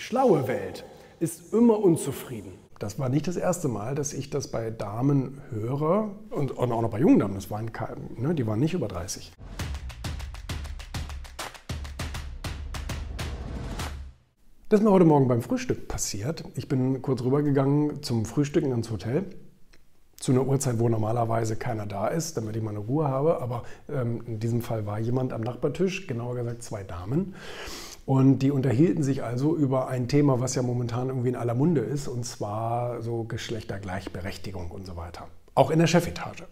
schlaue 0.00 0.48
Welt 0.48 0.84
ist 1.20 1.52
immer 1.52 1.78
unzufrieden. 1.78 2.52
Das 2.78 2.98
war 2.98 3.10
nicht 3.10 3.28
das 3.28 3.36
erste 3.36 3.68
Mal, 3.68 3.94
dass 3.94 4.14
ich 4.14 4.30
das 4.30 4.48
bei 4.48 4.70
Damen 4.70 5.42
höre 5.50 6.10
und, 6.30 6.56
auch 6.56 6.80
noch 6.80 6.90
bei 6.90 7.00
jungen 7.00 7.18
Damen, 7.18 7.34
das 7.34 7.50
waren, 7.50 7.70
ne, 8.16 8.34
die 8.34 8.46
waren 8.46 8.58
nicht 8.58 8.72
über 8.72 8.88
30. 8.88 9.30
Das 14.70 14.80
ist 14.80 14.84
mir 14.84 14.92
heute 14.92 15.04
Morgen 15.04 15.28
beim 15.28 15.42
Frühstück 15.42 15.88
passiert. 15.88 16.44
Ich 16.54 16.68
bin 16.68 17.02
kurz 17.02 17.22
rübergegangen 17.22 18.02
zum 18.02 18.24
Frühstücken 18.24 18.72
ins 18.72 18.90
Hotel. 18.90 19.26
Zu 20.16 20.32
einer 20.32 20.46
Uhrzeit, 20.46 20.78
wo 20.78 20.88
normalerweise 20.88 21.56
keiner 21.56 21.86
da 21.86 22.06
ist, 22.08 22.36
damit 22.36 22.56
ich 22.56 22.62
mal 22.62 22.70
eine 22.70 22.78
Ruhe 22.78 23.08
habe. 23.08 23.42
Aber 23.42 23.64
ähm, 23.90 24.22
in 24.26 24.38
diesem 24.38 24.62
Fall 24.62 24.86
war 24.86 24.98
jemand 24.98 25.32
am 25.32 25.40
Nachbartisch, 25.40 26.06
genauer 26.06 26.36
gesagt 26.36 26.62
zwei 26.62 26.84
Damen. 26.84 27.34
Und 28.06 28.40
die 28.40 28.50
unterhielten 28.50 29.02
sich 29.02 29.22
also 29.22 29.56
über 29.56 29.88
ein 29.88 30.08
Thema, 30.08 30.40
was 30.40 30.54
ja 30.54 30.62
momentan 30.62 31.08
irgendwie 31.08 31.28
in 31.28 31.36
aller 31.36 31.54
Munde 31.54 31.80
ist, 31.80 32.08
und 32.08 32.24
zwar 32.24 33.02
so 33.02 33.24
Geschlechtergleichberechtigung 33.24 34.70
und 34.70 34.86
so 34.86 34.96
weiter. 34.96 35.28
Auch 35.54 35.70
in 35.70 35.78
der 35.78 35.86
Chefetage. 35.86 36.44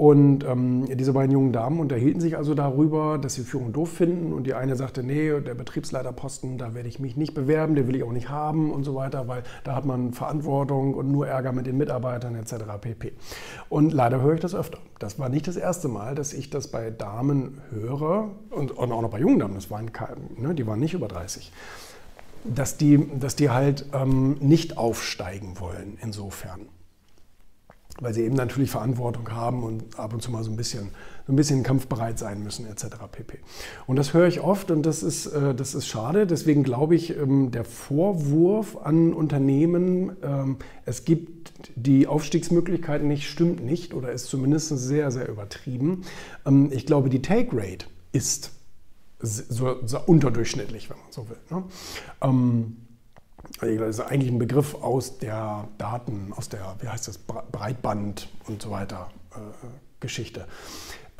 Und 0.00 0.44
ähm, 0.44 0.86
diese 0.96 1.12
beiden 1.12 1.30
jungen 1.30 1.52
Damen 1.52 1.78
unterhielten 1.78 2.22
sich 2.22 2.38
also 2.38 2.54
darüber, 2.54 3.18
dass 3.18 3.34
sie 3.34 3.42
Führung 3.42 3.74
doof 3.74 3.90
finden. 3.90 4.32
Und 4.32 4.46
die 4.46 4.54
eine 4.54 4.74
sagte, 4.74 5.02
nee, 5.02 5.28
der 5.40 5.52
Betriebsleiterposten, 5.52 6.56
da 6.56 6.72
werde 6.74 6.88
ich 6.88 7.00
mich 7.00 7.18
nicht 7.18 7.34
bewerben, 7.34 7.74
den 7.74 7.86
will 7.86 7.96
ich 7.96 8.02
auch 8.02 8.10
nicht 8.10 8.30
haben 8.30 8.72
und 8.72 8.84
so 8.84 8.94
weiter, 8.94 9.28
weil 9.28 9.42
da 9.62 9.74
hat 9.74 9.84
man 9.84 10.14
Verantwortung 10.14 10.94
und 10.94 11.12
nur 11.12 11.28
Ärger 11.28 11.52
mit 11.52 11.66
den 11.66 11.76
Mitarbeitern 11.76 12.34
etc. 12.34 12.54
pp. 12.80 13.12
Und 13.68 13.92
leider 13.92 14.22
höre 14.22 14.32
ich 14.32 14.40
das 14.40 14.54
öfter. 14.54 14.78
Das 14.98 15.18
war 15.18 15.28
nicht 15.28 15.46
das 15.46 15.56
erste 15.56 15.88
Mal, 15.88 16.14
dass 16.14 16.32
ich 16.32 16.48
das 16.48 16.68
bei 16.68 16.88
Damen 16.88 17.60
höre 17.70 18.30
und, 18.48 18.70
und 18.70 18.92
auch 18.92 19.02
noch 19.02 19.10
bei 19.10 19.20
jungen 19.20 19.38
Damen, 19.38 19.54
das 19.54 19.70
waren 19.70 19.90
ne, 20.38 20.54
die 20.54 20.66
waren 20.66 20.80
nicht 20.80 20.94
über 20.94 21.08
30 21.08 21.52
dass 22.42 22.78
die, 22.78 23.06
dass 23.18 23.36
die 23.36 23.50
halt 23.50 23.84
ähm, 23.92 24.38
nicht 24.40 24.78
aufsteigen 24.78 25.60
wollen 25.60 25.98
insofern 26.00 26.70
weil 28.00 28.14
sie 28.14 28.22
eben 28.22 28.34
natürlich 28.34 28.70
Verantwortung 28.70 29.30
haben 29.30 29.62
und 29.62 29.98
ab 29.98 30.12
und 30.12 30.22
zu 30.22 30.30
mal 30.30 30.42
so 30.42 30.50
ein 30.50 30.56
bisschen, 30.56 30.90
so 31.26 31.32
ein 31.32 31.36
bisschen 31.36 31.62
kampfbereit 31.62 32.18
sein 32.18 32.42
müssen 32.42 32.66
etc. 32.66 32.86
pp. 33.10 33.38
Und 33.86 33.96
das 33.96 34.14
höre 34.14 34.26
ich 34.26 34.40
oft 34.40 34.70
und 34.70 34.84
das 34.84 35.02
ist, 35.02 35.26
äh, 35.26 35.54
das 35.54 35.74
ist 35.74 35.86
schade. 35.86 36.26
Deswegen 36.26 36.62
glaube 36.62 36.94
ich, 36.94 37.16
ähm, 37.16 37.50
der 37.50 37.64
Vorwurf 37.64 38.76
an 38.82 39.12
Unternehmen, 39.12 40.16
ähm, 40.22 40.56
es 40.86 41.04
gibt 41.04 41.52
die 41.76 42.06
Aufstiegsmöglichkeiten 42.06 43.06
nicht, 43.06 43.28
stimmt 43.28 43.62
nicht 43.64 43.94
oder 43.94 44.12
ist 44.12 44.26
zumindest 44.26 44.68
sehr, 44.68 45.10
sehr 45.10 45.28
übertrieben. 45.28 46.02
Ähm, 46.46 46.70
ich 46.72 46.86
glaube, 46.86 47.10
die 47.10 47.22
Take 47.22 47.56
Rate 47.56 47.86
ist 48.12 48.52
so, 49.22 49.76
so 49.84 50.00
unterdurchschnittlich, 50.06 50.88
wenn 50.88 50.96
man 50.96 51.06
so 51.10 51.28
will. 51.28 51.36
Ne? 51.50 51.64
Das 53.60 53.70
ist 53.70 54.00
eigentlich 54.00 54.30
ein 54.30 54.38
Begriff 54.38 54.74
aus 54.74 55.18
der 55.18 55.68
Daten, 55.78 56.32
aus 56.36 56.48
der, 56.48 56.76
wie 56.80 56.88
heißt 56.88 57.08
das, 57.08 57.18
Breitband 57.18 58.28
und 58.46 58.62
so 58.62 58.70
weiter 58.70 59.10
äh, 59.32 59.38
Geschichte. 60.00 60.46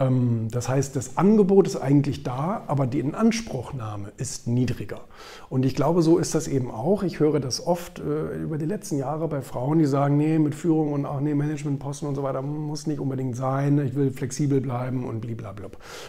Ähm, 0.00 0.48
das 0.50 0.68
heißt, 0.68 0.96
das 0.96 1.16
Angebot 1.16 1.66
ist 1.66 1.76
eigentlich 1.76 2.22
da, 2.22 2.64
aber 2.66 2.86
die 2.86 2.98
Inanspruchnahme 2.98 4.12
ist 4.16 4.46
niedriger. 4.46 5.02
Und 5.50 5.64
ich 5.64 5.76
glaube, 5.76 6.02
so 6.02 6.18
ist 6.18 6.34
das 6.34 6.48
eben 6.48 6.70
auch. 6.70 7.02
Ich 7.02 7.20
höre 7.20 7.38
das 7.38 7.64
oft 7.64 7.98
äh, 7.98 8.42
über 8.42 8.58
die 8.58 8.64
letzten 8.64 8.96
Jahre 8.96 9.28
bei 9.28 9.42
Frauen, 9.42 9.78
die 9.78 9.84
sagen, 9.84 10.16
nee, 10.16 10.38
mit 10.38 10.54
Führung 10.54 10.92
und 10.92 11.06
auch 11.06 11.20
nee, 11.20 11.34
Managementposten 11.34 12.08
und 12.08 12.14
so 12.14 12.22
weiter 12.22 12.42
muss 12.42 12.86
nicht 12.86 12.98
unbedingt 12.98 13.36
sein. 13.36 13.78
Ich 13.86 13.94
will 13.94 14.10
flexibel 14.10 14.60
bleiben 14.60 15.04
und 15.04 15.20
blablabla. 15.20 15.68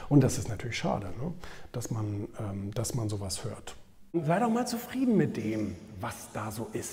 Und 0.09 0.23
das 0.23 0.37
ist 0.37 0.47
natürlich 0.47 0.77
schade, 0.77 1.07
ne? 1.21 1.33
dass, 1.73 1.91
man, 1.91 2.27
ähm, 2.39 2.71
dass 2.73 2.95
man 2.95 3.09
sowas 3.09 3.43
hört. 3.43 3.75
Sei 4.13 4.39
doch 4.39 4.49
mal 4.49 4.67
zufrieden 4.67 5.15
mit 5.15 5.37
dem, 5.37 5.75
was 6.01 6.27
da 6.33 6.51
so 6.51 6.67
ist. 6.73 6.91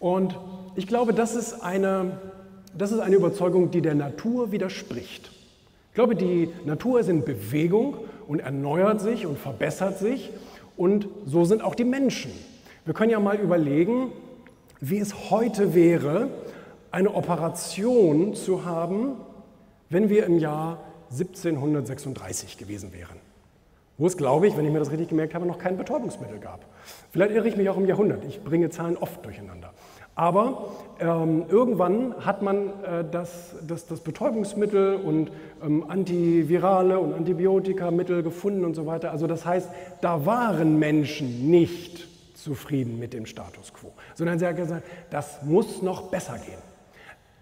Und 0.00 0.38
ich 0.76 0.86
glaube, 0.86 1.12
das 1.12 1.34
ist 1.34 1.60
eine, 1.62 2.18
das 2.74 2.90
ist 2.90 3.00
eine 3.00 3.16
Überzeugung, 3.16 3.70
die 3.70 3.82
der 3.82 3.94
Natur 3.94 4.50
widerspricht. 4.50 5.30
Ich 5.88 5.94
glaube, 5.94 6.16
die 6.16 6.48
Natur 6.64 7.00
ist 7.00 7.10
in 7.10 7.22
Bewegung 7.22 7.98
und 8.26 8.40
erneuert 8.40 9.02
sich 9.02 9.26
und 9.26 9.38
verbessert 9.38 9.98
sich. 9.98 10.30
Und 10.74 11.08
so 11.26 11.44
sind 11.44 11.62
auch 11.62 11.74
die 11.74 11.84
Menschen. 11.84 12.30
Wir 12.86 12.94
können 12.94 13.10
ja 13.10 13.20
mal 13.20 13.36
überlegen, 13.36 14.12
wie 14.80 15.00
es 15.00 15.30
heute 15.30 15.74
wäre, 15.74 16.30
eine 16.90 17.14
Operation 17.14 18.34
zu 18.34 18.64
haben, 18.64 19.16
wenn 19.90 20.08
wir 20.08 20.24
im 20.24 20.38
Jahr 20.38 20.78
1736 21.10 22.56
gewesen 22.56 22.94
wären 22.94 23.27
wo 23.98 24.06
es, 24.06 24.16
glaube 24.16 24.46
ich, 24.46 24.56
wenn 24.56 24.64
ich 24.64 24.72
mir 24.72 24.78
das 24.78 24.90
richtig 24.90 25.08
gemerkt 25.08 25.34
habe, 25.34 25.44
noch 25.44 25.58
kein 25.58 25.76
Betäubungsmittel 25.76 26.38
gab. 26.38 26.60
Vielleicht 27.10 27.32
irre 27.32 27.48
ich 27.48 27.56
mich 27.56 27.68
auch 27.68 27.76
im 27.76 27.86
Jahrhundert. 27.86 28.24
Ich 28.24 28.42
bringe 28.42 28.70
Zahlen 28.70 28.96
oft 28.96 29.24
durcheinander. 29.24 29.72
Aber 30.14 30.70
ähm, 30.98 31.44
irgendwann 31.48 32.14
hat 32.24 32.42
man 32.42 32.68
äh, 32.82 33.04
das, 33.08 33.54
das, 33.66 33.86
das, 33.86 34.00
Betäubungsmittel 34.00 34.96
und 34.96 35.30
ähm, 35.62 35.84
Antivirale 35.88 36.98
und 36.98 37.14
Antibiotikamittel 37.14 38.24
gefunden 38.24 38.64
und 38.64 38.74
so 38.74 38.84
weiter. 38.84 39.12
Also 39.12 39.28
das 39.28 39.46
heißt, 39.46 39.68
da 40.00 40.26
waren 40.26 40.78
Menschen 40.80 41.50
nicht 41.50 42.08
zufrieden 42.34 42.98
mit 42.98 43.12
dem 43.12 43.26
Status 43.26 43.72
quo, 43.72 43.92
sondern 44.16 44.40
sie 44.40 44.46
haben 44.46 44.56
gesagt, 44.56 44.84
das 45.10 45.42
muss 45.42 45.82
noch 45.82 46.10
besser 46.10 46.36
gehen. 46.38 46.67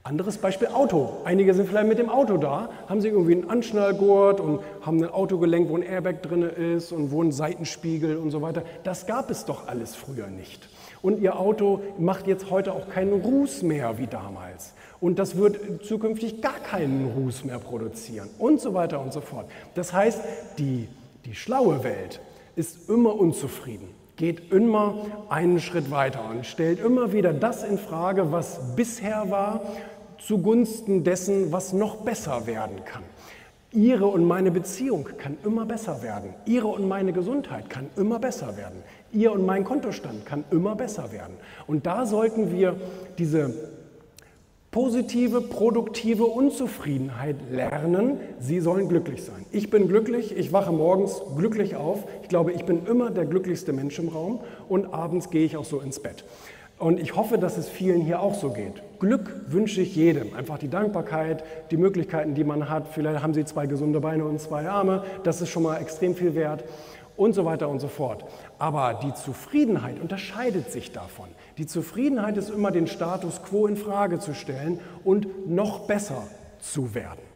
Anderes 0.06 0.38
Beispiel 0.38 0.68
Auto. 0.68 1.16
Einige 1.24 1.52
sind 1.52 1.68
vielleicht 1.68 1.88
mit 1.88 1.98
dem 1.98 2.08
Auto 2.08 2.36
da, 2.36 2.68
haben 2.88 3.00
sich 3.00 3.10
irgendwie 3.10 3.32
einen 3.32 3.50
Anschnallgurt 3.50 4.38
und 4.38 4.60
haben 4.80 5.02
ein 5.02 5.10
Auto 5.10 5.36
gelenkt, 5.38 5.68
wo 5.68 5.74
ein 5.74 5.82
Airbag 5.82 6.22
drin 6.22 6.42
ist 6.42 6.92
und 6.92 7.10
wo 7.10 7.24
ein 7.24 7.32
Seitenspiegel 7.32 8.16
und 8.16 8.30
so 8.30 8.40
weiter. 8.40 8.62
Das 8.84 9.08
gab 9.08 9.32
es 9.32 9.46
doch 9.46 9.66
alles 9.66 9.96
früher 9.96 10.28
nicht. 10.28 10.68
Und 11.02 11.18
ihr 11.20 11.36
Auto 11.36 11.80
macht 11.98 12.28
jetzt 12.28 12.52
heute 12.52 12.72
auch 12.72 12.88
keinen 12.88 13.20
Ruß 13.20 13.64
mehr 13.64 13.98
wie 13.98 14.06
damals. 14.06 14.74
Und 15.00 15.18
das 15.18 15.36
wird 15.36 15.84
zukünftig 15.84 16.40
gar 16.40 16.60
keinen 16.60 17.10
Ruß 17.10 17.44
mehr 17.44 17.58
produzieren 17.58 18.28
und 18.38 18.60
so 18.60 18.74
weiter 18.74 19.00
und 19.00 19.12
so 19.12 19.20
fort. 19.20 19.46
Das 19.74 19.92
heißt, 19.92 20.20
die, 20.56 20.86
die 21.24 21.34
schlaue 21.34 21.82
Welt 21.82 22.20
ist 22.54 22.88
immer 22.88 23.12
unzufrieden 23.16 23.88
geht 24.16 24.50
immer 24.50 24.94
einen 25.28 25.60
Schritt 25.60 25.90
weiter 25.90 26.30
und 26.30 26.46
stellt 26.46 26.80
immer 26.80 27.12
wieder 27.12 27.34
das 27.34 27.64
in 27.64 27.78
Frage, 27.78 28.32
was 28.32 28.74
bisher 28.74 29.30
war, 29.30 29.60
zugunsten 30.18 31.04
dessen, 31.04 31.52
was 31.52 31.72
noch 31.72 31.96
besser 31.96 32.46
werden 32.46 32.84
kann. 32.84 33.02
Ihre 33.72 34.06
und 34.06 34.24
meine 34.24 34.50
Beziehung 34.50 35.08
kann 35.18 35.36
immer 35.44 35.66
besser 35.66 36.02
werden. 36.02 36.32
Ihre 36.46 36.68
und 36.68 36.88
meine 36.88 37.12
Gesundheit 37.12 37.68
kann 37.68 37.88
immer 37.96 38.18
besser 38.18 38.56
werden. 38.56 38.82
Ihr 39.12 39.32
und 39.32 39.44
mein 39.44 39.64
Kontostand 39.64 40.24
kann 40.24 40.44
immer 40.50 40.76
besser 40.76 41.12
werden. 41.12 41.34
Und 41.66 41.84
da 41.84 42.06
sollten 42.06 42.52
wir 42.52 42.76
diese 43.18 43.52
positive, 44.70 45.40
produktive 45.40 46.24
Unzufriedenheit 46.24 47.36
lernen. 47.50 48.20
Sie 48.38 48.60
sollen 48.60 48.88
glücklich 48.88 49.24
sein. 49.24 49.46
Ich 49.50 49.70
bin 49.70 49.88
glücklich, 49.88 50.36
ich 50.36 50.52
wache 50.52 50.70
morgens 50.70 51.22
glücklich 51.36 51.76
auf. 51.76 52.04
Ich 52.22 52.28
glaube, 52.28 52.52
ich 52.52 52.64
bin 52.64 52.86
immer 52.86 53.10
der 53.10 53.24
glücklichste 53.24 53.72
Mensch 53.72 53.98
im 53.98 54.08
Raum 54.08 54.40
und 54.68 54.92
abends 54.92 55.30
gehe 55.30 55.44
ich 55.44 55.56
auch 55.56 55.64
so 55.64 55.80
ins 55.80 56.00
Bett. 56.00 56.24
Und 56.78 57.00
ich 57.00 57.16
hoffe, 57.16 57.38
dass 57.38 57.56
es 57.56 57.68
vielen 57.68 58.02
hier 58.02 58.20
auch 58.20 58.34
so 58.34 58.50
geht. 58.50 58.82
Glück 59.00 59.34
wünsche 59.48 59.80
ich 59.80 59.96
jedem. 59.96 60.34
Einfach 60.34 60.58
die 60.58 60.68
Dankbarkeit, 60.68 61.42
die 61.70 61.78
Möglichkeiten, 61.78 62.34
die 62.34 62.44
man 62.44 62.68
hat. 62.68 62.88
Vielleicht 62.88 63.22
haben 63.22 63.32
Sie 63.32 63.44
zwei 63.46 63.66
gesunde 63.66 64.00
Beine 64.00 64.26
und 64.26 64.40
zwei 64.40 64.68
Arme. 64.68 65.04
Das 65.22 65.40
ist 65.40 65.48
schon 65.48 65.62
mal 65.62 65.78
extrem 65.78 66.14
viel 66.14 66.34
wert. 66.34 66.64
Und 67.16 67.32
so 67.32 67.46
weiter 67.46 67.70
und 67.70 67.80
so 67.80 67.88
fort. 67.88 68.26
Aber 68.58 69.00
die 69.02 69.14
Zufriedenheit 69.14 70.00
unterscheidet 70.02 70.70
sich 70.70 70.92
davon. 70.92 71.28
Die 71.56 71.66
Zufriedenheit 71.66 72.36
ist 72.36 72.50
immer 72.50 72.70
den 72.70 72.86
Status 72.86 73.42
quo 73.42 73.66
in 73.66 73.78
Frage 73.78 74.18
zu 74.18 74.34
stellen 74.34 74.78
und 75.02 75.48
noch 75.48 75.86
besser 75.86 76.24
zu 76.60 76.94
werden. 76.94 77.20